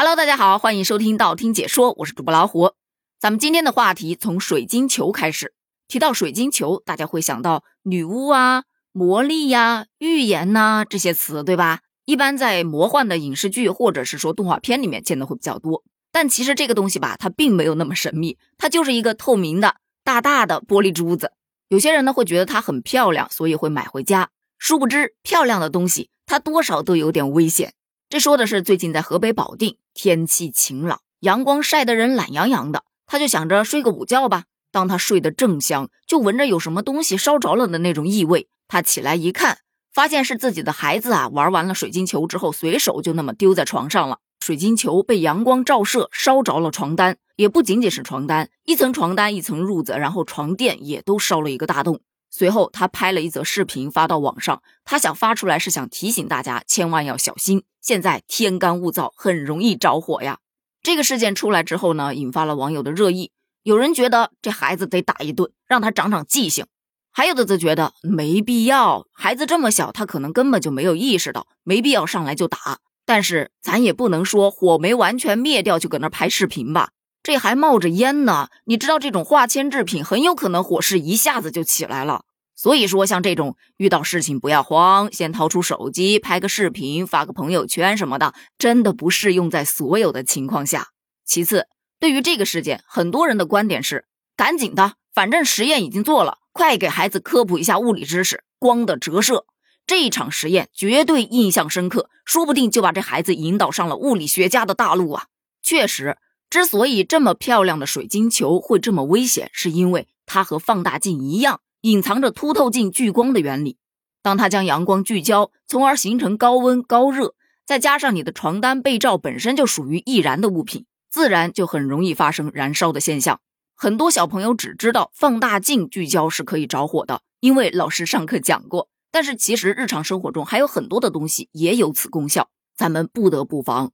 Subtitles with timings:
[0.00, 2.70] Hello，大家好，欢迎收听道听解说，我是主播老虎。
[3.18, 5.54] 咱们今天的话题从水晶球开始。
[5.88, 11.80] 提到水晶球，大家会想到女巫啊、魔力呀、预言呐这些词，对吧？
[12.04, 15.82] 一般在魔幻的影视剧或者是说动画片里面见的会比较多。
[16.12, 21.32] 但其实这个东西吧，它并没有那么神秘，它就是一个透明的大大的玻璃珠子。
[21.66, 24.30] 有些人呢会觉得它很漂亮，所以会买回家。
[24.60, 27.72] 殊不知，漂亮的东西它多少都有点危险。
[28.10, 34.44] 这说的是最近在河北保定，天气晴朗，阳光晒得人懒洋洋的，他就想着睡个午觉吧。
[34.72, 38.48] 当他睡得正香，就闻着有什么东西烧着了的那种异味。
[38.66, 39.58] 他起来一看，
[39.92, 44.20] 发现是自己的孩子啊，玩完了水晶球之后，随手就那么丢在床上了。
[44.40, 52.00] 水晶球被阳光照射，烧着了床单，也不仅仅是床单，一层床单一层褥子，然后床垫也都烧了一个大洞。
[52.30, 54.62] 随后，他拍了一则视频发到网上。
[54.84, 57.64] 他想发出来是想提醒大家，千万要小心。
[57.80, 60.38] 现在天干物燥，很容易着火呀。
[60.82, 63.32] 这个事件出来之后呢，引发了网友的热议。
[63.62, 66.66] 有人觉得这孩子得打一顿，让他长长记性；
[67.10, 72.78] 还有的则觉得没必要，孩子这么小，他可能根本就没有意识到，没必要上来就打。
[73.04, 76.90] 但是咱也不能说火没完全灭掉就搁那拍视频吧。
[77.28, 82.24] 这还冒着烟呢，你知道这种化纤制品很有可能火势一下子就起来了。
[82.56, 90.88] 所以说，像这种遇到事情不要慌，先掏出手机拍个视频，发个朋友圈什么的，真的不适用在所有的情况下。
[91.26, 91.66] 其次，
[92.00, 99.44] 对于这个事件，很多人的观点是：赶紧的，反正实验已经做了，快给孩子科普一下物理知识，光的折射。
[99.86, 105.26] 这一场实验绝对印象深刻，说不定就把这孩子引导上了物理学家的大路啊！
[105.62, 106.16] 确实。
[106.50, 113.76] 之所以这么漂亮的水晶球会这么危险，是因为它和放大镜一样，隐藏着凸透镜聚光的原理。
[114.22, 117.34] 当它将阳光聚焦，从而形成高温高热，
[117.66, 123.40] 再加上你的床单被罩本身就属于易燃的物品，自然就很容易发生燃烧的现象。
[123.76, 128.88] 很多小朋友只知道放大镜聚焦是可以着火的，因为老师上课讲过。
[129.10, 133.92] 但是其实日常生活中还有很多的东西也有此功效，咱们不得不防。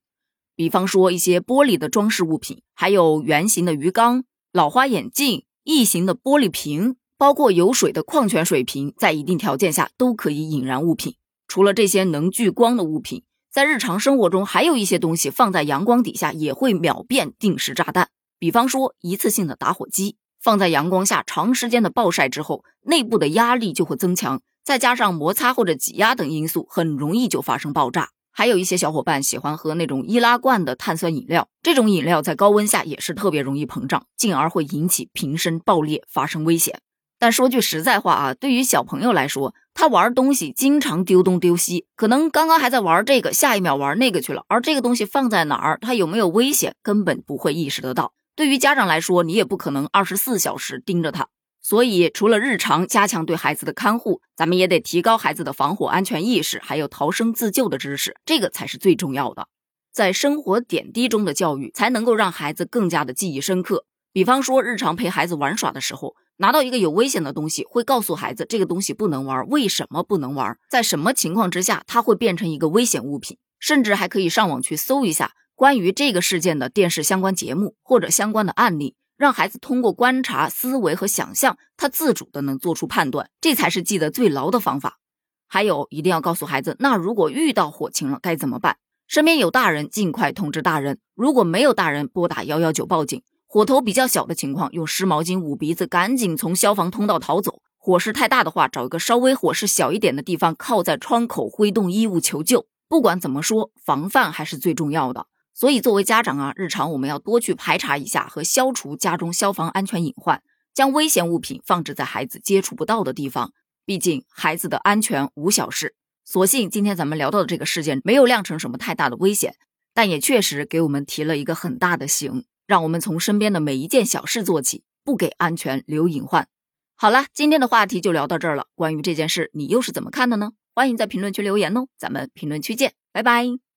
[0.57, 11.17] 比方说一些玻璃的装饰物品，还有圆形的鱼缸、老花眼镜、异形的玻璃瓶，包括有水的矿泉水瓶，在一定条件下都可以引燃物品。
[11.49, 18.09] 除了这些能聚光的物品，在日常生活中还有一些东西放在阳光底下也会秒变定时炸弹。
[18.39, 28.11] 比方说一次性的打火机，放在阳光下长时间的暴晒之后，内部的压力就会增强，再加上摩擦或者挤压等因素，很容易就发生爆炸。
[28.37, 36.81] 还有一些小伙伴喜欢喝那种易拉罐的碳酸饮料，这种饮料在高温下也是特别容易膨胀，进而会引起瓶身爆裂，发生危险。
[37.17, 48.13] 但说句实在话啊，对于小朋友来说，他玩东西经常丢东丢西，可能刚刚还在玩这个，下一秒玩那个去了，而这个东西放在哪儿，他有没有危险，根本不会意识得到。
[48.35, 51.29] 对于家长来说，你也不可能二十四小时盯着他。
[51.67, 59.49] 所以，除了日常加强对孩子的看护，咱们也得提高孩子的防火安全意识，还有逃生自救的知识，这个才是最重要的。
[59.91, 63.87] 在生活点滴中的教育，才能够让孩子更加的记忆深刻。
[64.13, 78.97] 比方说，日常陪孩子玩耍的时候，拿到一个有危险的东西，会告诉孩子这个东西不能玩，为什么不能玩，在什么情况之下它会变成一个危险物品，甚至还可以上网去搜一下关于这个事件的电视相关节目或者相关的案例。
[79.17, 84.99] 让孩子通过观察、思维和想象，他自主的能做出判断，这才是记得最牢的方法。
[85.47, 88.79] 还有，一定要告诉孩子，那如果遇到火情了该怎么办？
[89.07, 93.23] 身边有大人，尽快通知大人；如果没有大人，拨打幺幺九报警。
[93.47, 97.61] 火头比较小的情况，用湿毛巾捂鼻子，赶紧从消防通道逃走。
[97.79, 102.67] 火势太大的话，找一个稍微火势小一点的地方，靠在窗口，挥动衣物求救。
[102.89, 105.27] 不管怎么说，防范还是最重要的。
[105.55, 110.43] 所以，作为家长啊，日常我们要多去排查一下和消除家中消防安全隐患，
[110.75, 113.53] 将危险物品放置在孩子接触不到的地方。
[113.87, 115.95] 毕竟，孩子的安全无小事。
[116.25, 119.55] 所幸今天咱们聊到的这个事件没有酿成什么太大的危险，
[119.93, 126.49] 但也确实给我们提了一个很大的醒，让我们从身边的每一件小事做起，不给安全留隐患。
[126.97, 128.67] 好了，今天的话题就聊到这儿了。
[128.75, 130.53] 关于这件事，你又是怎么看的呢？
[130.75, 133.74] 欢迎在评论区留言哦，咱们评论区见，拜拜。